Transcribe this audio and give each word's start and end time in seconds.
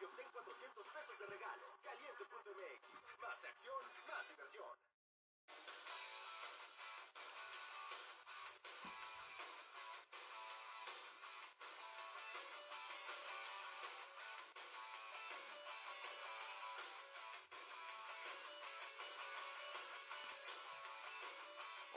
Y 0.00 0.04
obtén 0.04 0.26
400 0.32 0.86
pesos 0.86 1.18
de 1.18 1.26
regalo. 1.26 1.66
Caliente.mx. 1.82 3.18
Más 3.20 3.44
acción, 3.44 3.82
más 4.08 4.28
diversión. 4.30 4.64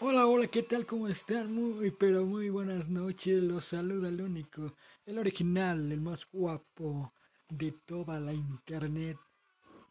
Hola, 0.01 0.27
hola, 0.27 0.47
¿qué 0.47 0.63
tal? 0.63 0.85
¿Cómo 0.85 1.07
están? 1.07 1.53
Muy, 1.53 1.91
pero 1.91 2.25
muy 2.25 2.49
buenas 2.49 2.89
noches. 2.89 3.41
Los 3.41 3.63
saluda 3.63 4.09
el 4.09 4.19
único, 4.19 4.75
el 5.05 5.19
original, 5.19 5.89
el 5.89 6.01
más 6.01 6.25
guapo 6.29 7.13
de 7.49 7.71
toda 7.71 8.19
la 8.19 8.33
internet. 8.33 9.17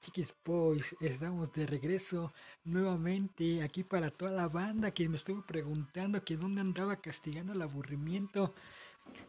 Chiquis 0.01 0.35
Boys, 0.45 0.97
estamos 1.01 1.53
de 1.53 1.67
regreso 1.67 2.33
nuevamente 2.65 3.63
aquí 3.63 3.85
para 3.85 4.11
toda 4.11 4.33
la 4.33 4.49
banda 4.49 4.91
que 4.91 5.09
me 5.09 5.17
estuvo 5.17 5.43
preguntando 5.43 6.25
que 6.25 6.37
dónde 6.37 6.61
andaba 6.61 6.97
castigando 6.97 7.53
el 7.53 7.63
aburrimiento, 7.63 8.53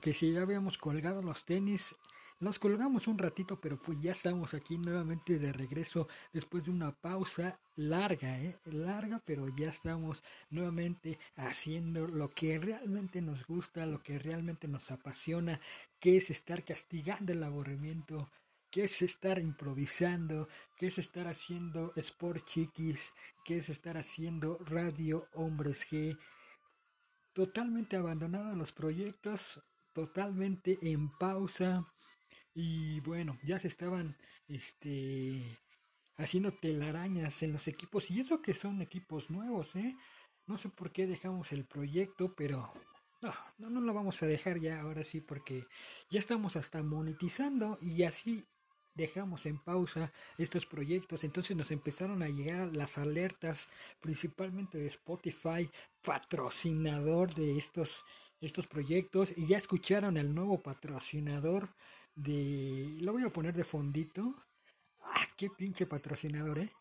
que 0.02 0.13
si 0.13 0.32
ya 0.32 0.41
habíamos 0.41 0.77
colgado 0.77 1.22
los 1.22 1.46
tenis. 1.46 1.96
Nos 2.44 2.60
colgamos 2.60 3.08
un 3.08 3.18
ratito, 3.18 3.62
pero 3.62 3.80
pues 3.80 4.02
ya 4.02 4.12
estamos 4.12 4.54
aquí 4.54 4.78
nuevamente 4.78 5.40
de 5.40 5.54
regreso 5.54 6.10
después 6.34 6.66
de 6.66 6.72
una 6.72 6.91
pausa 6.91 7.58
larga, 7.77 8.38
¿eh? 8.38 8.60
larga, 8.66 9.22
pero 9.26 9.48
ya 9.48 9.70
estamos 9.70 10.22
nuevamente 10.50 11.20
haciendo 11.38 12.05
lo 12.05 12.30
que 12.30 12.60
realmente 12.60 13.22
nos 13.22 13.48
gusta, 13.48 13.85
lo 13.85 14.04
que 14.04 14.20
realmente 14.20 14.68
nos 14.68 14.91
apasiona, 14.91 15.62
que 16.02 16.18
es 16.18 16.30
estar 16.32 16.66
castigando 16.66 17.32
el 17.32 17.44
aburrimiento, 17.44 18.30
que 18.70 18.84
es 18.84 19.02
estar 19.02 19.40
improvisando, 19.40 20.50
que 20.76 20.88
es 20.88 20.98
estar 20.98 21.28
haciendo 21.28 21.94
Sport 21.96 22.44
Chiquis, 22.44 23.13
que 23.46 23.60
es 23.60 23.70
estar 23.70 23.96
haciendo 23.96 24.57
Radio 24.66 25.30
Hombres 25.32 25.88
G. 25.90 26.18
Totalmente 27.32 27.96
abandonados 27.96 28.57
los 28.57 28.74
proyectos, 28.74 29.63
totalmente 29.94 30.78
en 30.82 31.10
pausa. 31.18 31.88
Y 32.54 32.99
bueno, 33.01 33.37
ya 33.43 33.59
se 33.59 33.68
estaban 33.68 34.15
este 34.48 35.59
haciendo 36.18 36.51
telarañas 36.51 37.43
en 37.43 37.54
los 37.54 37.68
equipos. 37.68 38.12
Y 38.12 38.20
eso 38.20 38.41
que 38.41 38.54
son 38.54 38.82
equipos 38.82 39.29
nuevos, 39.29 39.76
¿eh? 39.76 39.95
No 40.45 40.57
sé 40.57 40.70
por 40.70 40.91
qué 40.91 41.07
dejamos 41.07 41.51
el 41.51 41.65
proyecto, 41.65 42.35
pero 42.35 42.73
no, 43.21 43.34
no, 43.57 43.70
no 43.70 43.82
lo 43.82 43.93
vamos 43.93 44.21
a 44.21 44.27
dejar 44.27 44.60
ya 44.60 44.82
ahora 44.82 45.04
sí, 45.04 45.21
porque 45.21 45.65
ya 46.10 46.20
estamos 46.20 46.55
hasta 46.55 46.84
monetizando 46.84 47.77
y 47.82 48.04
así 48.04 48.45
dejamos 48.95 49.45
en 49.45 49.57
pausa 49.57 50.12
estos 50.38 50.65
proyectos. 50.65 51.23
Entonces 51.23 51.55
nos 51.55 51.71
empezaron 51.71 52.21
a 52.21 52.29
llegar 52.29 52.76
las 52.76 52.98
alertas, 52.98 53.70
principalmente 54.01 54.77
de 54.77 54.88
Spotify, 54.88 55.70
patrocinador 56.01 57.34
de 57.34 57.57
estos, 57.57 58.04
estos 58.41 58.67
proyectos. 58.67 59.34
Y 59.35 59.48
ya 59.48 59.57
escucharon 59.57 60.17
el 60.17 60.35
nuevo 60.35 60.62
patrocinador 60.62 61.73
de... 62.16 62.98
Lo 63.02 63.14
voy 63.14 63.24
a 63.24 63.30
poner 63.30 63.54
de 63.54 63.64
fondito. 63.64 64.34
Ah, 65.03 65.28
qué 65.36 65.50
pinche 65.50 65.86
patrocinador, 65.86 66.59
¿eh? 66.59 66.72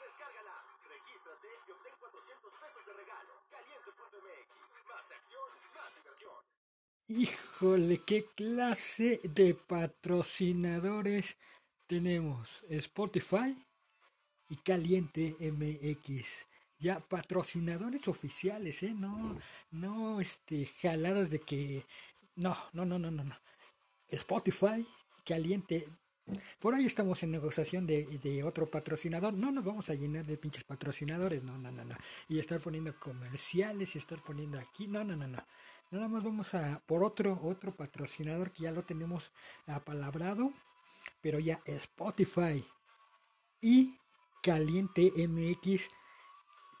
Descárgala, 0.00 0.64
regístrate 0.88 1.48
y 1.66 1.70
obtén 1.70 1.94
400 1.98 2.52
pesos 2.54 2.86
de 2.86 2.92
regalo. 2.92 3.32
Caliente.mx. 3.50 4.84
Más 4.88 5.10
acción, 5.12 5.48
más 5.74 5.94
diversión. 5.94 6.60
Híjole, 7.08 8.02
qué 8.06 8.24
clase 8.36 9.20
de 9.24 9.54
patrocinadores 9.54 11.36
tenemos. 11.90 12.62
Spotify 12.68 13.56
y 14.48 14.54
Caliente 14.54 15.34
MX. 15.40 16.46
Ya 16.78 17.00
patrocinadores 17.00 18.06
oficiales, 18.06 18.84
¿eh? 18.84 18.94
No, 18.96 19.36
no, 19.72 20.20
este, 20.20 20.66
jaladas 20.66 21.30
de 21.30 21.40
que... 21.40 21.84
No, 22.36 22.56
no, 22.74 22.84
no, 22.84 23.00
no, 23.00 23.10
no, 23.10 23.24
no. 23.24 23.36
Spotify, 24.08 24.86
Caliente. 25.26 25.88
Por 26.60 26.76
ahí 26.76 26.86
estamos 26.86 27.24
en 27.24 27.32
negociación 27.32 27.88
de, 27.88 28.06
de 28.18 28.44
otro 28.44 28.70
patrocinador. 28.70 29.34
No 29.34 29.50
nos 29.50 29.64
vamos 29.64 29.90
a 29.90 29.94
llenar 29.94 30.24
de 30.24 30.36
pinches 30.36 30.62
patrocinadores. 30.62 31.42
No, 31.42 31.58
no, 31.58 31.72
no, 31.72 31.84
no. 31.84 31.96
Y 32.28 32.38
estar 32.38 32.60
poniendo 32.60 32.94
comerciales 33.00 33.96
y 33.96 33.98
estar 33.98 34.20
poniendo 34.20 34.60
aquí. 34.60 34.86
No, 34.86 35.02
no, 35.02 35.16
no, 35.16 35.26
no. 35.26 35.44
Nada 35.90 36.06
más 36.06 36.22
vamos 36.22 36.54
a 36.54 36.80
por 36.86 37.02
otro, 37.02 37.36
otro 37.42 37.74
patrocinador 37.74 38.52
que 38.52 38.62
ya 38.62 38.70
lo 38.70 38.84
tenemos 38.84 39.32
apalabrado. 39.66 40.52
Pero 41.20 41.38
ya 41.38 41.60
Spotify 41.64 42.64
y 43.60 43.98
Caliente 44.42 45.12
MX, 45.28 45.88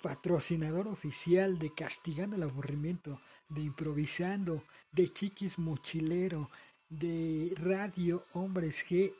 patrocinador 0.02 0.88
oficial 0.88 1.58
de 1.58 1.74
Castigando 1.74 2.36
el 2.36 2.42
Aburrimiento, 2.42 3.20
de 3.48 3.60
Improvisando, 3.62 4.64
de 4.92 5.12
Chiquis 5.12 5.58
Mochilero, 5.58 6.50
de 6.88 7.52
Radio 7.56 8.24
Hombres 8.32 8.84
G. 8.88 9.14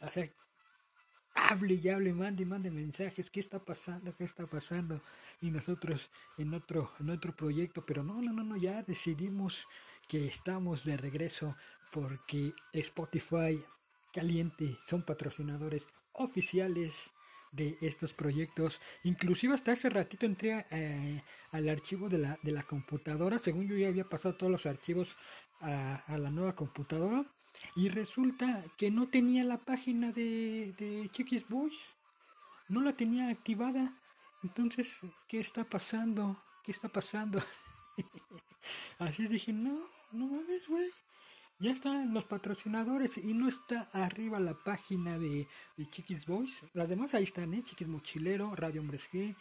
O 0.00 0.08
sea, 0.08 0.28
hable 1.34 1.74
y 1.74 1.88
hable, 1.88 2.12
mande 2.12 2.42
y 2.42 2.46
mande 2.46 2.70
mensajes, 2.70 3.30
qué 3.30 3.40
está 3.40 3.64
pasando, 3.64 4.14
qué 4.16 4.24
está 4.24 4.46
pasando. 4.46 5.02
Y 5.40 5.50
nosotros 5.50 6.10
en 6.38 6.54
otro, 6.54 6.92
en 6.98 7.10
otro 7.10 7.34
proyecto, 7.34 7.84
pero 7.84 8.02
no, 8.02 8.20
no, 8.22 8.32
no, 8.32 8.42
no, 8.42 8.56
ya 8.56 8.82
decidimos 8.82 9.66
que 10.08 10.26
estamos 10.26 10.84
de 10.84 10.96
regreso 10.96 11.56
porque 11.92 12.54
Spotify 12.72 13.62
Caliente 14.12 14.78
son 14.86 15.02
patrocinadores 15.02 15.86
oficiales 16.12 17.10
de 17.52 17.78
estos 17.80 18.12
proyectos. 18.12 18.80
Inclusive 19.04 19.54
hasta 19.54 19.72
hace 19.72 19.90
ratito 19.90 20.26
entré 20.26 20.66
eh, 20.70 21.22
al 21.50 21.68
archivo 21.68 22.08
de 22.08 22.18
la, 22.18 22.38
de 22.42 22.52
la 22.52 22.62
computadora. 22.62 23.38
Según 23.38 23.68
yo 23.68 23.76
ya 23.76 23.88
había 23.88 24.04
pasado 24.04 24.34
todos 24.36 24.52
los 24.52 24.66
archivos 24.66 25.16
a, 25.60 25.96
a 26.06 26.18
la 26.18 26.30
nueva 26.30 26.54
computadora. 26.54 27.24
Y 27.76 27.88
resulta 27.90 28.64
que 28.76 28.90
no 28.90 29.08
tenía 29.08 29.44
la 29.44 29.58
página 29.58 30.10
de, 30.12 30.72
de 30.78 31.08
Chiquis 31.12 31.48
Boys. 31.48 31.78
No 32.68 32.80
la 32.80 32.94
tenía 32.94 33.28
activada. 33.28 33.94
Entonces, 34.42 35.00
¿qué 35.28 35.38
está 35.38 35.64
pasando? 35.64 36.42
¿Qué 36.64 36.72
está 36.72 36.88
pasando? 36.88 37.42
Así 38.98 39.28
dije, 39.28 39.52
no, 39.52 39.78
no 40.12 40.26
mames, 40.26 40.66
güey. 40.68 40.88
Ya 41.62 41.70
están 41.70 42.12
los 42.12 42.24
patrocinadores 42.24 43.18
y 43.18 43.34
no 43.34 43.48
está 43.48 43.88
arriba 43.92 44.40
la 44.40 44.52
página 44.52 45.16
de, 45.16 45.46
Chiquis 45.92 46.26
Boys. 46.26 46.64
Las 46.74 46.88
demás 46.88 47.14
ahí 47.14 47.22
están, 47.22 47.54
¿eh? 47.54 47.62
Chiquis 47.62 47.86
Mochilero, 47.86 48.56
Radio 48.56 48.80
Hombres 48.80 49.08
G. 49.12 49.36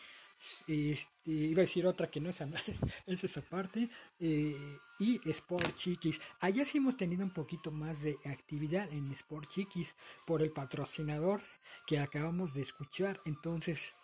Este, 0.67 1.31
iba 1.31 1.63
a 1.63 1.65
decir 1.65 1.87
otra 1.87 2.11
que 2.11 2.21
no 2.21 2.29
es, 2.29 2.37
es 3.07 3.23
esa 3.23 3.41
parte. 3.41 3.89
eh, 4.19 4.77
y 4.99 5.19
Sport 5.31 5.75
Chiquis. 5.75 6.21
Allá 6.41 6.63
sí 6.63 6.77
hemos 6.77 6.95
tenido 6.95 7.23
un 7.23 7.31
poquito 7.31 7.71
más 7.71 8.03
de 8.03 8.19
actividad 8.25 8.87
en 8.93 9.11
Sport 9.13 9.49
Chiquis 9.49 9.95
por 10.27 10.43
el 10.43 10.51
patrocinador 10.51 11.41
que 11.87 11.97
acabamos 11.97 12.53
de 12.53 12.61
escuchar. 12.61 13.19
Entonces, 13.25 13.95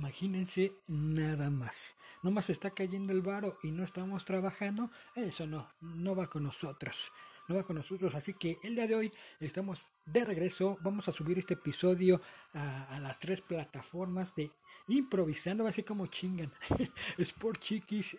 Imagínense 0.00 0.72
nada 0.88 1.50
más. 1.50 1.94
Nomás 2.22 2.48
está 2.48 2.70
cayendo 2.70 3.12
el 3.12 3.20
varo 3.20 3.58
y 3.62 3.70
no 3.70 3.84
estamos 3.84 4.24
trabajando. 4.24 4.90
Eso 5.14 5.46
no, 5.46 5.68
no 5.82 6.16
va 6.16 6.26
con 6.26 6.42
nosotros. 6.42 7.12
No 7.48 7.56
va 7.56 7.64
con 7.64 7.76
nosotros. 7.76 8.14
Así 8.14 8.32
que 8.32 8.56
el 8.62 8.76
día 8.76 8.86
de 8.86 8.94
hoy 8.94 9.12
estamos 9.40 9.88
de 10.06 10.24
regreso. 10.24 10.78
Vamos 10.80 11.06
a 11.08 11.12
subir 11.12 11.38
este 11.38 11.52
episodio 11.52 12.22
a, 12.54 12.98
las 12.98 13.18
tres 13.18 13.42
plataformas 13.42 14.34
de 14.34 14.50
improvisando. 14.88 15.66
Así 15.66 15.82
como 15.82 16.06
chingan. 16.06 16.50
Sport 17.18 17.60
Chiquis. 17.60 18.16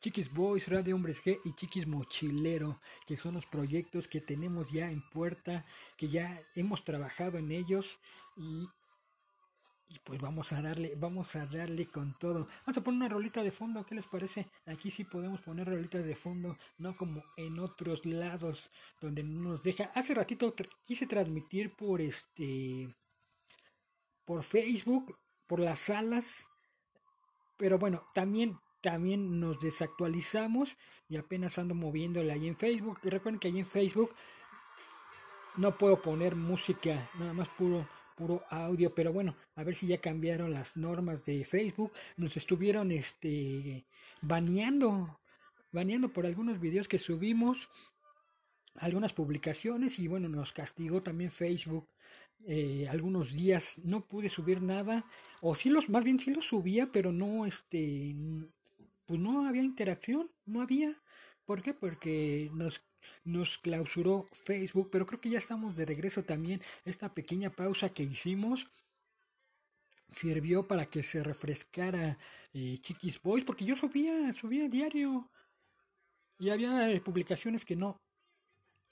Chiquis 0.00 0.32
Boys, 0.32 0.66
Radio 0.66 0.96
Hombres 0.96 1.22
G 1.22 1.38
y 1.44 1.52
Chiquis 1.52 1.86
Mochilero, 1.86 2.80
que 3.06 3.16
son 3.16 3.34
los 3.34 3.46
proyectos 3.46 4.08
que 4.08 4.20
tenemos 4.20 4.72
ya 4.72 4.90
en 4.90 5.08
puerta, 5.10 5.64
que 5.96 6.08
ya 6.08 6.40
hemos 6.56 6.82
trabajado 6.84 7.38
en 7.38 7.52
ellos 7.52 8.00
y 8.34 8.66
y 9.90 9.98
pues 9.98 10.20
vamos 10.20 10.52
a 10.52 10.62
darle, 10.62 10.94
vamos 10.96 11.34
a 11.34 11.46
darle 11.46 11.86
con 11.86 12.16
todo. 12.16 12.46
Vamos 12.64 12.78
a 12.78 12.80
poner 12.80 12.98
una 12.98 13.08
rolita 13.08 13.42
de 13.42 13.50
fondo, 13.50 13.84
¿qué 13.84 13.96
les 13.96 14.06
parece? 14.06 14.46
Aquí 14.66 14.88
sí 14.90 15.02
podemos 15.02 15.40
poner 15.40 15.66
rolitas 15.66 16.04
de 16.04 16.14
fondo, 16.14 16.56
no 16.78 16.96
como 16.96 17.24
en 17.36 17.58
otros 17.58 18.06
lados 18.06 18.70
donde 19.00 19.24
no 19.24 19.50
nos 19.50 19.62
deja. 19.64 19.90
Hace 19.96 20.14
ratito 20.14 20.54
quise 20.84 21.06
transmitir 21.08 21.74
por 21.74 22.00
este 22.00 22.94
por 24.24 24.44
Facebook, 24.44 25.18
por 25.48 25.58
las 25.58 25.80
salas, 25.80 26.46
pero 27.56 27.76
bueno, 27.76 28.06
también 28.14 28.60
también 28.80 29.40
nos 29.40 29.58
desactualizamos 29.58 30.76
y 31.08 31.16
apenas 31.16 31.58
ando 31.58 31.74
moviéndole 31.74 32.32
ahí 32.32 32.46
en 32.46 32.56
Facebook. 32.56 33.00
Y 33.02 33.10
recuerden 33.10 33.40
que 33.40 33.48
ahí 33.48 33.58
en 33.58 33.66
Facebook 33.66 34.10
no 35.56 35.76
puedo 35.76 36.00
poner 36.00 36.36
música, 36.36 37.10
nada 37.18 37.32
más 37.32 37.48
puro 37.48 37.88
puro 38.20 38.44
audio, 38.50 38.94
pero 38.94 39.14
bueno, 39.14 39.34
a 39.56 39.64
ver 39.64 39.74
si 39.74 39.86
ya 39.86 39.98
cambiaron 39.98 40.52
las 40.52 40.76
normas 40.76 41.24
de 41.24 41.42
Facebook. 41.46 41.90
Nos 42.18 42.36
estuvieron 42.36 42.92
este 42.92 43.86
baneando, 44.20 45.18
baneando 45.72 46.12
por 46.12 46.26
algunos 46.26 46.60
videos 46.60 46.86
que 46.86 46.98
subimos, 46.98 47.70
algunas 48.74 49.14
publicaciones 49.14 49.98
y 49.98 50.06
bueno, 50.06 50.28
nos 50.28 50.52
castigó 50.52 51.02
también 51.02 51.30
Facebook. 51.30 51.88
Eh, 52.46 52.86
algunos 52.90 53.32
días 53.32 53.78
no 53.84 54.06
pude 54.06 54.28
subir 54.28 54.62
nada 54.62 55.04
o 55.42 55.54
sí 55.54 55.68
los 55.68 55.90
más 55.90 56.04
bien 56.04 56.18
sí 56.18 56.32
los 56.32 56.46
subía 56.46 56.90
pero 56.90 57.12
no 57.12 57.44
este 57.44 58.16
pues 59.04 59.20
no 59.20 59.46
había 59.46 59.62
interacción 59.62 60.30
no 60.46 60.62
había 60.62 60.90
¿por 61.44 61.60
qué? 61.62 61.74
porque 61.74 62.48
nos 62.54 62.80
nos 63.24 63.58
clausuró 63.58 64.28
Facebook, 64.32 64.88
pero 64.90 65.06
creo 65.06 65.20
que 65.20 65.30
ya 65.30 65.38
estamos 65.38 65.76
de 65.76 65.86
regreso 65.86 66.22
también. 66.24 66.62
Esta 66.84 67.14
pequeña 67.14 67.50
pausa 67.50 67.90
que 67.90 68.02
hicimos 68.02 68.66
sirvió 70.12 70.66
para 70.66 70.86
que 70.86 71.02
se 71.02 71.22
refrescara 71.22 72.18
eh, 72.52 72.78
Chiquis 72.80 73.22
Boys, 73.22 73.44
porque 73.44 73.64
yo 73.64 73.76
subía, 73.76 74.32
subía 74.32 74.68
diario 74.68 75.30
y 76.38 76.50
había 76.50 76.90
eh, 76.90 77.00
publicaciones 77.00 77.64
que 77.64 77.76
no 77.76 77.96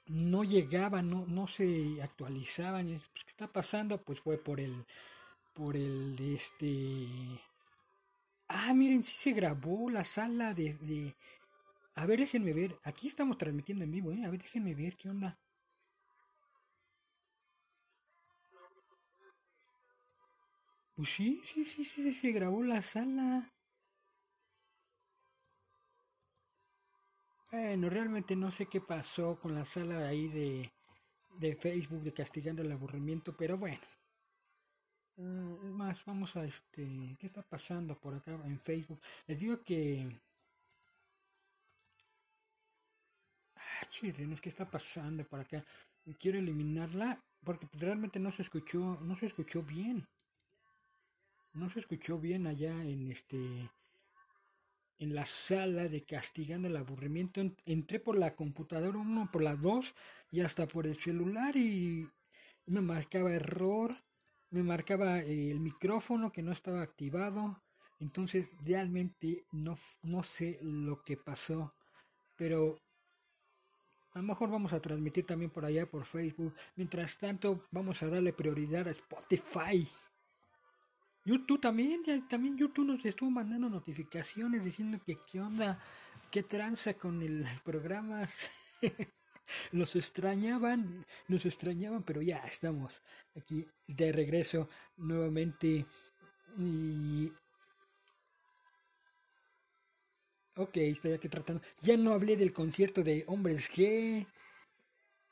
no 0.07 0.43
llegaban, 0.43 1.11
no, 1.11 1.27
no 1.27 1.47
se 1.49 2.03
actualizaban. 2.03 2.87
Pues, 2.87 3.25
¿Qué 3.25 3.31
está 3.31 3.47
pasando? 3.53 4.03
Pues 4.03 4.21
fue 4.21 4.39
por 4.39 4.59
el 4.61 4.87
por 5.55 5.77
el 5.77 6.17
este 6.19 7.07
Ah, 8.49 8.73
miren, 8.75 9.05
sí 9.05 9.15
se 9.17 9.33
grabó 9.33 9.91
la 9.91 10.05
sala 10.05 10.55
de, 10.55 11.15
a 11.99 12.07
ver, 12.07 12.21
déjenme 12.21 12.53
ver. 12.53 12.79
Aquí 12.85 13.09
estamos 13.09 13.37
transmitiendo 13.39 13.85
en 13.85 13.91
vivo, 13.91 14.13
¿eh? 14.13 14.25
A 14.25 14.31
ver, 14.31 14.41
déjenme 14.43 14.75
ver 14.75 14.97
qué 14.97 15.09
onda. 15.09 15.39
Pues 20.95 21.09
sí, 21.11 21.41
sí, 21.45 21.65
sí, 21.65 21.85
sí, 21.85 22.15
se 22.15 22.33
grabó 22.33 22.63
la 22.63 22.83
sala. 22.83 23.53
Bueno, 27.51 27.89
realmente 27.91 28.37
no 28.37 28.51
sé 28.51 28.67
qué 28.67 28.81
pasó 28.81 29.39
con 29.41 29.55
la 29.55 29.65
sala 29.65 30.07
ahí 30.07 30.29
de, 30.29 30.73
de 31.39 31.57
Facebook 31.57 32.03
de 32.03 32.13
castigando 32.13 32.63
el 32.63 32.73
aburrimiento, 32.73 33.37
pero 33.37 33.59
bueno. 33.59 33.81
Uh, 35.17 35.73
más, 35.73 36.05
vamos 36.05 36.37
a 36.37 36.45
este, 36.45 37.17
¿qué 37.19 37.27
está 37.27 37.43
pasando 37.43 37.99
por 37.99 38.15
acá 38.15 38.33
en 38.45 38.61
Facebook? 38.61 39.01
Les 39.27 39.39
digo 39.39 39.63
que 39.65 40.21
Ah, 43.81 43.87
¿qué 44.41 44.49
está 44.49 44.69
pasando 44.71 45.25
por 45.25 45.41
acá? 45.41 45.65
Quiero 46.19 46.39
eliminarla 46.39 47.23
porque 47.45 47.69
realmente 47.75 48.19
no 48.19 48.33
se 48.33 48.43
escuchó, 48.43 48.99
no 49.03 49.17
se 49.17 49.27
escuchó 49.27 49.63
bien. 49.63 50.07
No 51.53 51.71
se 51.71 51.81
escuchó 51.81 52.19
bien 52.19 52.47
allá 52.47 52.73
en 52.85 53.11
este 53.11 53.39
en 54.99 55.15
la 55.15 55.27
sala 55.27 55.89
de 55.89 56.03
castigando 56.03 56.67
el 56.67 56.77
aburrimiento. 56.77 57.41
Entré 57.67 58.01
por 58.01 58.19
la 58.19 58.35
computadora 58.35 58.99
uno, 58.99 59.31
por 59.31 59.43
las 59.43 59.61
dos 59.61 59.95
y 60.31 60.41
hasta 60.41 60.67
por 60.67 60.87
el 60.87 60.99
celular 60.99 61.57
y 61.57 62.09
me 62.67 62.81
marcaba 62.81 63.33
error, 63.33 63.97
me 64.51 64.63
marcaba 64.63 65.21
el 65.21 65.61
micrófono 65.61 66.33
que 66.33 66.43
no 66.43 66.51
estaba 66.53 66.83
activado. 66.83 67.63
Entonces 68.01 68.49
realmente 68.65 69.45
no, 69.53 69.79
no 70.03 70.23
sé 70.23 70.59
lo 70.63 71.03
que 71.03 71.17
pasó. 71.17 71.75
Pero 72.37 72.79
a 74.19 74.21
lo 74.21 74.27
mejor 74.27 74.51
vamos 74.51 74.73
a 74.73 74.81
transmitir 74.81 75.25
también 75.25 75.49
por 75.49 75.65
allá 75.65 75.89
por 75.89 76.05
Facebook. 76.05 76.53
Mientras 76.75 77.17
tanto, 77.19 77.65
vamos 77.71 78.03
a 78.03 78.09
darle 78.09 78.33
prioridad 78.33 78.89
a 78.89 78.91
Spotify. 78.91 79.87
YouTube 81.25 81.61
también, 81.61 82.03
también 82.29 82.59
YouTube 82.59 82.85
nos 82.85 83.05
estuvo 83.05 83.31
mandando 83.31 83.71
notificaciones 83.71 84.65
diciendo 84.65 84.99
que 85.07 85.21
qué 85.31 85.41
onda, 85.41 85.79
qué 86.33 86.43
tranza 86.43 86.95
con 86.95 87.23
el 87.23 87.47
programa. 87.63 88.29
Los 89.71 89.95
extrañaban, 89.95 91.07
nos 91.29 91.47
extrañaban, 91.47 92.03
pero 92.03 92.21
ya 92.21 92.39
estamos 92.39 93.01
aquí 93.37 93.67
de 93.87 94.11
regreso 94.11 94.69
nuevamente. 94.97 95.87
Y 96.59 97.31
Ok, 100.59 100.77
estoy 100.79 101.13
aquí 101.13 101.29
tratando. 101.29 101.63
Ya 101.83 101.97
no 101.97 102.13
hablé 102.13 102.37
del 102.37 102.53
concierto 102.53 103.05
de 103.05 103.23
Hombres 103.29 103.71
G 103.71 104.27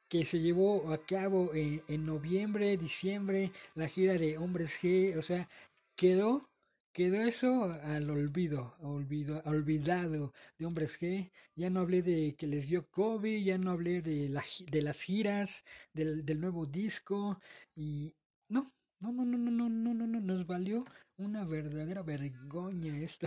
que 0.09 0.25
se 0.25 0.39
llevó 0.39 0.93
a 0.93 1.05
cabo 1.05 1.51
en, 1.53 2.07
noviembre, 2.07 2.77
diciembre, 2.77 3.51
la 3.75 3.89
gira 3.89 4.15
de 4.19 4.39
Hombres 4.39 4.79
G, 4.81 5.19
o 5.19 5.23
sea, 5.23 5.49
quedó, 5.97 6.49
quedó 6.93 7.17
eso 7.17 7.65
al 7.65 8.09
olvido, 8.09 8.77
olvido, 8.83 9.43
olvidado 9.47 10.33
de 10.59 10.67
Hombres 10.67 10.97
G. 11.01 11.33
Ya 11.57 11.71
no 11.71 11.81
hablé 11.81 12.03
de 12.03 12.37
que 12.37 12.47
les 12.47 12.69
dio 12.69 12.89
COVID, 12.89 13.43
ya 13.45 13.59
no 13.59 13.73
hablé 13.73 14.03
de, 14.03 14.29
la, 14.29 14.45
de 14.71 14.81
las 14.83 15.03
giras, 15.03 15.65
del, 15.93 16.25
del 16.25 16.41
nuevo 16.41 16.67
disco 16.67 17.41
y 17.75 18.15
no, 18.49 18.73
no, 19.01 19.11
no, 19.11 19.25
no, 19.25 19.39
no, 19.39 19.69
no, 19.69 19.95
no, 19.95 20.07
no, 20.07 20.21
nos 20.21 20.47
valió 20.47 20.85
una 21.17 21.45
verdadera 21.45 22.03
vergüenza 22.03 22.97
esto. 22.97 23.27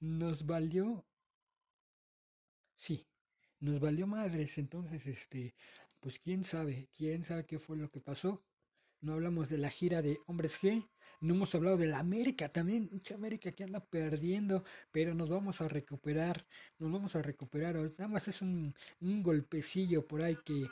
Nos 0.00 0.46
valió, 0.46 1.04
sí, 2.76 3.06
nos 3.60 3.80
valió 3.80 4.06
madres, 4.06 4.58
entonces, 4.58 5.06
este, 5.06 5.54
pues 6.00 6.18
quién 6.18 6.44
sabe, 6.44 6.88
quién 6.96 7.24
sabe 7.24 7.46
qué 7.46 7.58
fue 7.58 7.76
lo 7.76 7.90
que 7.90 8.00
pasó. 8.00 8.42
No 9.00 9.14
hablamos 9.14 9.48
de 9.48 9.58
la 9.58 9.70
gira 9.70 10.02
de 10.02 10.20
Hombres 10.26 10.60
G, 10.60 10.88
no 11.20 11.34
hemos 11.34 11.54
hablado 11.54 11.76
de 11.76 11.86
la 11.86 12.00
América 12.00 12.48
también, 12.48 12.88
mucha 12.92 13.14
América 13.14 13.52
que 13.52 13.62
anda 13.62 13.78
perdiendo, 13.78 14.64
pero 14.90 15.14
nos 15.14 15.28
vamos 15.28 15.60
a 15.60 15.68
recuperar, 15.68 16.44
nos 16.78 16.90
vamos 16.90 17.14
a 17.14 17.22
recuperar. 17.22 17.76
Nada 17.76 18.08
más 18.08 18.26
es 18.26 18.42
un, 18.42 18.74
un 19.00 19.22
golpecillo 19.22 20.06
por 20.06 20.22
ahí 20.22 20.36
que, 20.44 20.66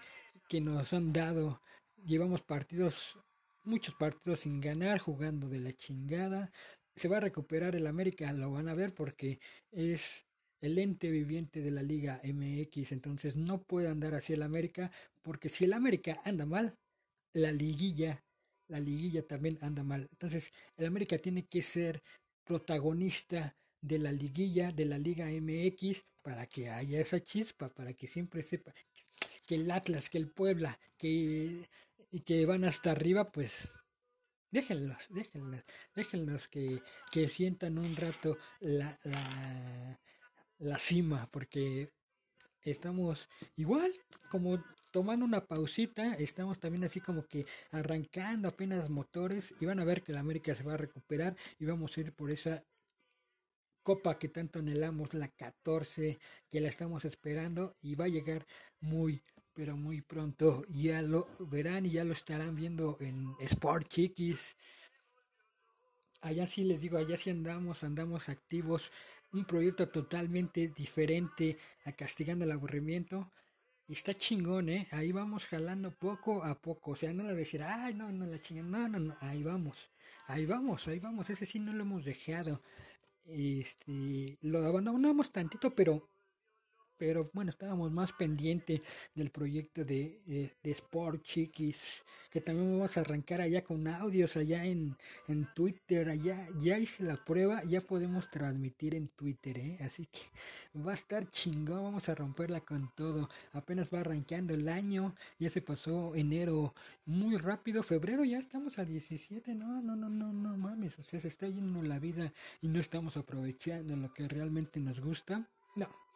que 0.49 0.61
nos 0.61 0.93
han 0.93 1.13
dado. 1.13 1.63
Llevamos 2.05 2.43
partidos, 2.43 3.17
muchos 3.63 3.95
partidos 3.95 4.41
sin 4.41 4.61
ganar, 4.61 4.99
jugando 4.99 5.49
de 5.49 5.61
la 5.61 5.73
chingada 5.73 6.51
se 6.97 7.09
va 7.09 7.19
a 7.19 7.21
recuperar 7.21 7.75
el 7.75 7.87
América, 7.87 8.33
lo 8.33 8.51
van 8.51 8.69
a 8.69 8.75
ver 8.75 8.95
porque 8.95 9.39
es 9.71 10.25
el 10.61 10.79
ente 10.79 11.11
viviente 11.11 11.63
de 11.63 11.71
la 11.71 11.83
Liga 11.83 12.21
MX, 12.23 12.93
entonces 12.93 13.37
no 13.37 13.63
puede 13.63 13.89
andar 13.89 14.15
así 14.15 14.33
el 14.35 14.43
América, 14.43 14.91
porque 15.23 15.49
si 15.49 15.65
el 15.65 15.73
América 15.73 16.21
anda 16.25 16.45
mal, 16.47 16.77
la 17.33 17.53
liguilla, 17.53 18.23
la 18.69 18.81
liguilla 18.81 19.27
también 19.27 19.59
anda 19.63 19.83
mal. 19.83 20.09
Entonces, 20.11 20.51
el 20.77 20.87
América 20.87 21.19
tiene 21.19 21.47
que 21.47 21.63
ser 21.63 22.03
protagonista 22.45 23.57
de 23.81 23.99
la 23.99 24.13
liguilla 24.13 24.73
de 24.73 24.85
la 24.85 24.99
Liga 24.99 25.27
MX 25.31 26.05
para 26.23 26.47
que 26.47 26.69
haya 26.69 27.01
esa 27.01 27.23
chispa, 27.23 27.71
para 27.71 27.95
que 27.95 28.07
siempre 28.07 28.43
sepa 28.43 28.75
que 29.47 29.55
el 29.55 29.71
Atlas, 29.71 30.11
que 30.11 30.19
el 30.19 30.31
Puebla, 30.31 30.79
que, 30.99 31.69
que 32.25 32.47
van 32.47 32.65
hasta 32.65 32.93
arriba, 32.93 33.25
pues 33.25 33.69
déjenlos, 34.51 35.09
déjenlos, 35.11 35.63
déjenlos 35.95 36.49
que, 36.49 36.83
que 37.11 37.29
sientan 37.29 37.79
un 37.79 37.97
rato 37.97 38.39
la, 38.61 38.99
la, 39.05 40.01
la 40.59 40.79
cima, 40.79 41.29
porque 41.33 41.93
estamos 42.63 43.29
igual 43.57 43.93
como 44.31 44.63
tomando 44.91 45.25
una 45.25 45.47
pausita, 45.47 46.15
estamos 46.15 46.59
también 46.59 46.85
así 46.85 47.01
como 47.01 47.27
que 47.27 47.47
arrancando 47.71 48.49
apenas 48.49 48.91
motores 48.91 49.55
y 49.61 49.67
van 49.67 49.81
a 49.81 49.85
ver 49.85 50.03
que 50.03 50.13
la 50.13 50.21
América 50.21 50.55
se 50.55 50.65
va 50.65 50.75
a 50.75 50.79
recuperar 50.79 51.37
y 51.59 51.65
vamos 51.65 51.97
a 51.97 52.01
ir 52.01 52.13
por 52.13 52.31
esa 52.31 52.65
copa 53.83 54.19
que 54.19 54.29
tanto 54.29 54.59
anhelamos, 54.59 55.15
la 55.15 55.29
14, 55.29 56.19
que 56.51 56.61
la 56.61 56.69
estamos 56.69 57.05
esperando 57.05 57.77
y 57.81 57.95
va 57.95 58.07
a 58.07 58.09
llegar 58.09 58.47
muy, 58.81 59.23
pero 59.61 59.77
muy 59.77 60.01
pronto 60.01 60.65
ya 60.71 61.03
lo 61.03 61.29
verán 61.39 61.85
y 61.85 61.91
ya 61.91 62.03
lo 62.03 62.15
estarán 62.15 62.57
viendo 62.57 62.97
en 62.99 63.35
Sport 63.41 63.89
Chiquis. 63.89 64.57
Allá 66.23 66.47
sí 66.47 66.65
les 66.65 66.81
digo, 66.81 66.97
allá 66.97 67.19
sí 67.19 67.29
andamos, 67.29 67.85
andamos 67.85 68.31
activos. 68.31 68.91
Un 69.35 69.45
proyecto 69.45 69.87
totalmente 69.91 70.69
diferente 70.69 71.59
a 71.85 71.93
Castigando 71.93 72.47
el 72.47 72.53
Aburrimiento. 72.53 73.31
Está 73.87 74.15
chingón, 74.15 74.71
¿eh? 74.71 74.89
Ahí 74.93 75.13
vamos 75.13 75.45
jalando 75.45 75.91
poco 75.91 76.43
a 76.43 76.55
poco. 76.55 76.93
O 76.93 76.97
sea, 76.97 77.13
no 77.13 77.25
le 77.25 77.35
decir, 77.35 77.63
ay, 77.63 77.93
no, 77.93 78.11
no, 78.11 78.25
la 78.25 78.41
chingan. 78.41 78.71
No, 78.71 78.89
no, 78.89 78.99
no. 78.99 79.17
Ahí 79.21 79.43
vamos. 79.43 79.91
Ahí 80.27 80.47
vamos, 80.47 80.89
ahí 80.89 81.01
vamos. 81.01 81.29
Ese 81.29 81.45
sí 81.45 81.59
no 81.59 81.75
lo 81.75 81.83
hemos 81.83 82.07
dejado. 82.07 82.63
Este, 83.27 84.39
lo 84.41 84.65
abandonamos 84.65 85.31
tantito, 85.31 85.75
pero 85.75 86.09
pero 87.01 87.31
bueno, 87.33 87.51
estábamos 87.51 87.91
más 87.91 88.13
pendiente 88.13 88.83
del 89.15 89.31
proyecto 89.31 89.87
de, 89.87 90.53
de, 90.63 90.71
Sport 90.71 91.23
Chiquis, 91.23 92.05
que 92.31 92.43
también 92.43 92.71
vamos 92.71 92.95
a 92.95 93.01
arrancar 93.01 93.41
allá 93.41 93.63
con 93.63 93.89
audios, 93.89 94.37
allá 94.37 94.67
en, 94.67 94.99
en 95.27 95.49
Twitter, 95.55 96.11
allá 96.11 96.47
ya 96.59 96.79
hice 96.79 97.05
la 97.05 97.17
prueba, 97.25 97.65
ya 97.65 97.81
podemos 97.81 98.31
transmitir 98.31 98.95
en 98.95 99.09
Twitter, 99.09 99.57
¿eh? 99.57 99.79
así 99.81 100.09
que 100.13 100.21
va 100.79 100.91
a 100.91 100.95
estar 100.95 101.31
chingón, 101.31 101.85
vamos 101.85 102.07
a 102.11 102.15
romperla 102.15 102.61
con 102.61 102.95
todo, 102.95 103.31
apenas 103.53 103.89
va 103.89 104.01
arrancando 104.01 104.53
el 104.53 104.69
año, 104.69 105.15
ya 105.39 105.49
se 105.49 105.63
pasó 105.63 106.15
enero 106.15 106.75
muy 107.07 107.39
rápido, 107.39 107.83
febrero 107.83 108.27
ya 108.27 108.39
estamos 108.39 108.79
a 108.79 108.85
17, 108.85 109.55
no, 109.55 109.81
no, 109.81 109.97
no, 109.97 110.11
no, 110.11 110.35
no 110.35 110.55
mames, 110.59 110.99
o 110.99 111.03
sea, 111.03 111.19
se 111.19 111.29
está 111.29 111.49
yendo 111.49 111.83
la 111.83 111.99
vida 111.99 112.31
y 112.61 112.69
no 112.69 112.79
estamos 112.79 113.17
aprovechando 113.17 113.97
lo 113.97 114.13
que 114.13 114.29
realmente 114.29 114.81
nos 114.81 115.01
gusta, 115.01 115.49
no 115.77 116.10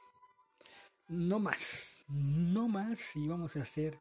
no 1.08 1.38
más, 1.38 2.02
no 2.08 2.68
más 2.68 3.16
y 3.16 3.26
vamos 3.28 3.56
a 3.56 3.62
hacer 3.62 4.00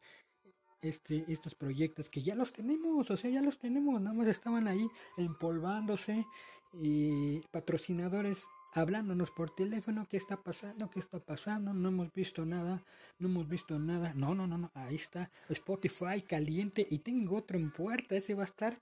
este, 0.81 1.25
estos 1.31 1.55
proyectos 1.55 2.09
que 2.09 2.21
ya 2.21 2.35
los 2.35 2.53
tenemos, 2.53 3.09
o 3.09 3.17
sea, 3.17 3.29
ya 3.29 3.41
los 3.41 3.57
tenemos, 3.57 4.01
nada 4.01 4.15
más 4.15 4.27
estaban 4.27 4.67
ahí 4.67 4.87
empolvándose 5.17 6.25
y 6.73 7.39
patrocinadores 7.51 8.45
hablándonos 8.73 9.31
por 9.31 9.51
teléfono, 9.51 10.07
¿qué 10.09 10.17
está 10.17 10.41
pasando? 10.41 10.89
¿Qué 10.89 10.99
está 10.99 11.19
pasando? 11.19 11.73
No 11.73 11.89
hemos 11.89 12.11
visto 12.11 12.45
nada, 12.45 12.83
no 13.19 13.27
hemos 13.27 13.47
visto 13.47 13.77
nada. 13.77 14.13
No, 14.15 14.33
no, 14.33 14.47
no, 14.47 14.57
no, 14.57 14.71
ahí 14.73 14.95
está 14.95 15.29
Spotify 15.49 16.21
caliente 16.27 16.85
y 16.89 16.99
tengo 16.99 17.37
otro 17.37 17.57
en 17.57 17.71
puerta, 17.71 18.15
ese 18.15 18.33
va 18.33 18.43
a 18.43 18.47
estar 18.47 18.81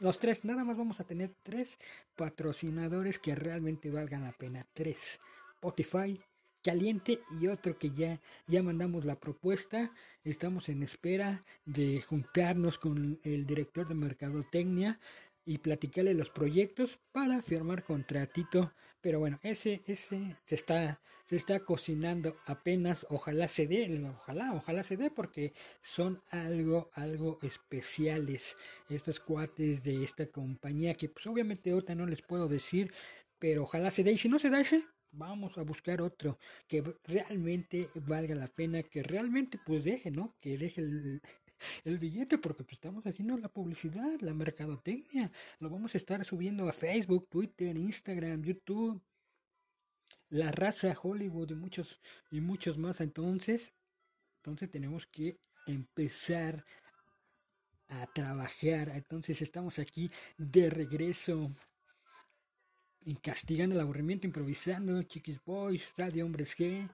los 0.00 0.18
tres, 0.18 0.44
nada 0.44 0.62
más 0.62 0.76
vamos 0.76 1.00
a 1.00 1.04
tener 1.04 1.34
tres 1.42 1.78
patrocinadores 2.16 3.18
que 3.18 3.34
realmente 3.34 3.90
valgan 3.90 4.24
la 4.24 4.32
pena. 4.32 4.66
Tres. 4.74 5.18
Spotify, 5.54 6.20
caliente 6.66 7.20
y 7.40 7.46
otro 7.46 7.78
que 7.78 7.92
ya, 7.92 8.20
ya 8.48 8.60
mandamos 8.60 9.04
la 9.04 9.20
propuesta. 9.20 9.92
Estamos 10.24 10.68
en 10.68 10.82
espera 10.82 11.44
de 11.64 12.02
juntarnos 12.02 12.76
con 12.76 13.20
el 13.22 13.46
director 13.46 13.86
de 13.86 13.94
Mercadotecnia 13.94 14.98
y 15.44 15.58
platicarle 15.58 16.12
los 16.14 16.28
proyectos 16.28 16.98
para 17.12 17.40
firmar 17.40 17.84
contratito. 17.84 18.72
Pero 19.00 19.20
bueno, 19.20 19.38
ese, 19.44 19.84
ese 19.86 20.36
se 20.44 20.54
está, 20.56 21.00
se 21.30 21.36
está 21.36 21.60
cocinando 21.60 22.36
apenas. 22.46 23.06
Ojalá 23.10 23.46
se 23.46 23.68
dé, 23.68 24.04
ojalá, 24.04 24.52
ojalá 24.52 24.82
se 24.82 24.96
dé 24.96 25.12
porque 25.12 25.54
son 25.82 26.20
algo, 26.32 26.90
algo 26.94 27.38
especiales 27.42 28.56
estos 28.88 29.20
cuates 29.20 29.84
de 29.84 30.02
esta 30.02 30.26
compañía 30.26 30.94
que 30.94 31.08
pues 31.08 31.28
obviamente 31.28 31.70
ahorita 31.70 31.94
no 31.94 32.06
les 32.06 32.22
puedo 32.22 32.48
decir, 32.48 32.92
pero 33.38 33.62
ojalá 33.62 33.92
se 33.92 34.02
dé. 34.02 34.10
Y 34.10 34.18
si 34.18 34.28
no 34.28 34.40
se 34.40 34.50
da 34.50 34.60
ese, 34.60 34.84
vamos 35.16 35.56
a 35.58 35.62
buscar 35.62 36.00
otro 36.02 36.38
que 36.68 36.82
realmente 37.04 37.88
valga 37.94 38.34
la 38.34 38.46
pena, 38.46 38.82
que 38.82 39.02
realmente 39.02 39.58
pues 39.64 39.84
deje, 39.84 40.10
¿no? 40.10 40.34
Que 40.40 40.58
deje 40.58 40.80
el, 40.80 41.22
el 41.84 41.98
billete 41.98 42.38
porque 42.38 42.64
pues, 42.64 42.74
estamos 42.74 43.06
haciendo 43.06 43.36
la 43.38 43.48
publicidad, 43.48 44.20
la 44.20 44.34
mercadotecnia. 44.34 45.30
Lo 45.58 45.70
vamos 45.70 45.94
a 45.94 45.98
estar 45.98 46.24
subiendo 46.24 46.68
a 46.68 46.72
Facebook, 46.72 47.28
Twitter, 47.28 47.76
Instagram, 47.76 48.42
YouTube. 48.42 49.02
La 50.28 50.50
raza 50.50 50.96
Hollywood 51.00 51.50
y 51.50 51.54
muchos 51.54 52.00
y 52.30 52.40
muchos 52.40 52.78
más. 52.78 53.00
Entonces, 53.00 53.72
entonces 54.38 54.70
tenemos 54.70 55.06
que 55.06 55.38
empezar 55.66 56.64
a 57.88 58.06
trabajar. 58.06 58.88
Entonces 58.90 59.40
estamos 59.40 59.78
aquí 59.78 60.10
de 60.36 60.70
regreso 60.70 61.52
castigando 63.14 63.74
el 63.74 63.80
aburrimiento, 63.80 64.26
improvisando, 64.26 65.02
Chiquis 65.04 65.42
Boys, 65.44 65.92
Radio 65.96 66.26
Hombres 66.26 66.56
G. 66.56 66.88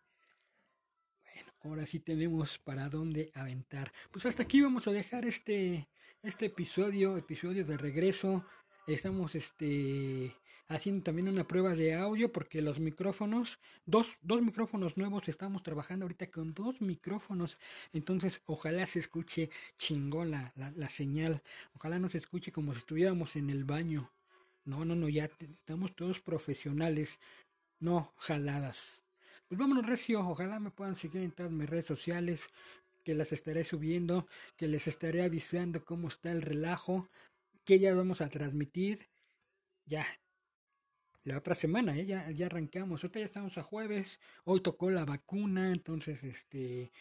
Bueno, 1.25 1.53
ahora 1.65 1.87
sí 1.87 2.01
tenemos 2.01 2.59
para 2.59 2.89
dónde 2.89 3.33
aventar. 3.35 3.93
Pues 4.11 4.27
hasta 4.27 4.43
aquí 4.43 4.61
vamos 4.61 4.87
a 4.87 4.93
dejar 4.93 5.25
este, 5.25 5.89
este 6.23 6.47
episodio, 6.47 7.17
episodio 7.17 7.65
de 7.65 7.79
regreso. 7.79 8.45
Estamos 8.87 9.35
este 9.35 10.37
haciendo 10.69 11.03
también 11.03 11.29
una 11.29 11.47
prueba 11.47 11.75
de 11.75 11.95
audio 11.95 12.33
porque 12.33 12.63
los 12.63 12.79
micrófonos, 12.79 13.59
dos, 13.85 14.17
dos 14.23 14.43
micrófonos 14.43 14.97
nuevos, 14.97 15.29
estamos 15.29 15.63
trabajando 15.63 16.05
ahorita 16.05 16.31
con 16.31 16.55
dos 16.55 16.81
micrófonos, 16.81 17.59
entonces 17.93 18.43
ojalá 18.47 18.87
se 18.87 18.99
escuche 19.01 19.51
chingón 19.77 20.31
la, 20.31 20.53
la 20.57 20.89
señal, 20.89 21.43
ojalá 21.75 21.99
no 21.99 22.09
se 22.09 22.19
escuche 22.19 22.53
como 22.53 22.73
si 22.73 22.79
estuviéramos 22.79 23.37
en 23.37 23.51
el 23.51 23.65
baño. 23.65 24.11
No, 24.65 24.85
no, 24.85 24.95
no, 24.95 25.09
ya 25.09 25.29
estamos 25.41 25.95
todos 25.97 26.21
profesionales, 26.21 27.19
no 27.81 28.13
jaladas. 28.17 29.03
Pues 29.49 29.59
vámonos, 29.59 29.87
Recio, 29.87 30.21
ojalá 30.21 30.61
me 30.61 30.71
puedan 30.71 30.97
seguir 30.97 31.23
en 31.23 31.33
todas 31.33 31.53
mis 31.53 31.69
redes 31.69 31.87
sociales, 31.87 32.49
que 33.03 33.15
las 33.15 33.33
estaré 33.33 33.65
subiendo, 33.65 34.27
que 34.57 34.69
les 34.69 34.87
estaré 34.87 35.23
avisando 35.23 35.85
cómo 35.85 36.09
está 36.09 36.31
el 36.31 36.43
relajo, 36.43 37.11
que 37.65 37.79
ya 37.79 37.95
vamos 37.95 38.21
a 38.21 38.29
transmitir. 38.29 39.09
Ya, 39.85 40.07
la 41.25 41.39
otra 41.39 41.55
semana, 41.55 41.97
¿eh? 41.99 42.07
ya, 42.07 42.31
ya 42.31 42.47
arrancamos. 42.47 43.03
Ahorita 43.03 43.21
ya 43.21 43.27
estamos 43.27 43.59
a 43.59 43.63
jueves, 43.63 44.21
hoy 44.45 44.61
tocó 44.61 44.91
la 44.91 45.05
vacuna, 45.05 45.73
entonces, 45.73 46.23
este, 46.23 46.93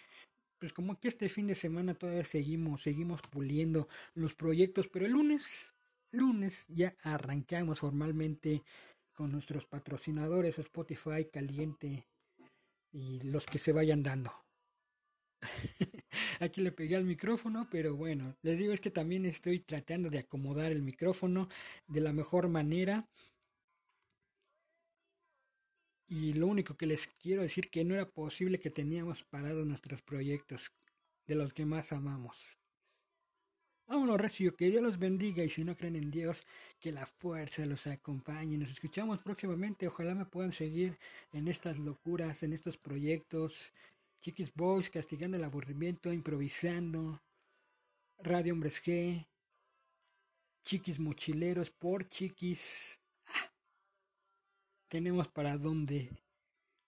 pues 0.60 0.74
como 0.74 1.00
que 1.00 1.08
este 1.08 1.30
fin 1.30 1.48
de 1.48 1.56
semana 1.56 1.94
todavía 1.94 2.24
seguimos, 2.24 2.84
seguimos 2.84 3.22
puliendo 3.22 3.88
los 4.14 4.36
proyectos, 4.36 4.88
pero 4.90 5.06
el 5.06 5.14
lunes 5.14 5.72
lunes 6.14 6.66
ya 6.68 6.96
arrancamos 7.04 7.80
formalmente 7.80 8.64
con 9.14 9.32
nuestros 9.32 9.66
patrocinadores 9.66 10.60
Spotify, 10.60 11.26
Caliente 11.32 12.08
y 12.92 13.22
los 13.22 13.46
que 13.46 13.60
se 13.60 13.72
vayan 13.72 14.04
dando. 14.04 14.32
Aquí 16.40 16.62
le 16.62 16.72
pegué 16.72 16.96
al 16.96 17.06
micrófono, 17.06 17.68
pero 17.70 17.96
bueno, 17.96 18.36
les 18.42 18.58
digo 18.58 18.74
es 18.74 18.82
que 18.82 18.92
también 18.92 19.26
estoy 19.26 19.60
tratando 19.60 20.10
de 20.10 20.20
acomodar 20.20 20.72
el 20.72 20.82
micrófono 20.82 21.50
de 21.88 22.02
la 22.02 22.14
mejor 22.14 22.50
manera. 22.50 23.08
Y 26.08 26.34
lo 26.34 26.48
único 26.48 26.76
que 26.76 26.86
les 26.86 27.08
quiero 27.08 27.42
decir 27.42 27.70
que 27.70 27.86
no 27.86 27.94
era 27.94 28.10
posible 28.10 28.60
que 28.60 28.70
teníamos 28.70 29.24
parados 29.24 29.66
nuestros 29.66 30.02
proyectos 30.02 30.72
de 31.26 31.36
los 31.36 31.54
que 31.54 31.66
más 31.66 31.94
amamos. 31.94 32.61
Vámonos, 33.92 34.22
Recio, 34.22 34.56
que 34.56 34.70
Dios 34.70 34.82
los 34.82 34.98
bendiga 34.98 35.44
y 35.44 35.50
si 35.50 35.66
no 35.66 35.76
creen 35.76 35.98
en 35.98 36.12
Dios, 36.12 36.44
que 36.80 36.94
la 36.94 37.06
fuerza 37.06 37.66
los 37.66 37.88
acompañe. 37.88 38.58
Nos 38.58 38.72
escuchamos 38.72 39.22
próximamente. 39.22 39.86
Ojalá 39.86 40.16
me 40.16 40.26
puedan 40.26 40.54
seguir 40.54 40.98
en 41.34 41.50
estas 41.50 41.78
locuras, 41.78 42.42
en 42.42 42.54
estos 42.54 42.78
proyectos. 42.78 43.74
Chiquis 44.22 44.54
Boys, 44.54 44.90
castigando 44.90 45.36
el 45.36 45.44
aburrimiento, 45.44 46.14
improvisando. 46.14 47.22
Radio 48.20 48.54
Hombres 48.54 48.82
G. 48.82 49.28
Chiquis 50.64 51.02
Mochileros 51.02 51.70
por 51.70 52.08
Chiquis. 52.08 52.98
Ah, 53.28 53.52
tenemos 54.88 55.28
para 55.28 55.58
dónde, 55.58 56.08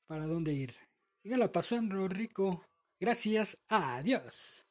para 0.08 0.26
dónde 0.26 0.54
ir. 0.54 0.74
Sígala 1.22 1.52
pasando, 1.52 2.08
rico. 2.08 2.66
Gracias. 2.98 3.58
Adiós. 3.68 4.63